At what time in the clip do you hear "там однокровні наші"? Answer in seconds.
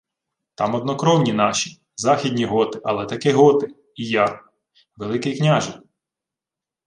0.55-1.81